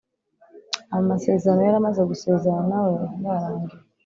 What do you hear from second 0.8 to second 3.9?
amasezerano yaramaze gusezerana nawe yarangiye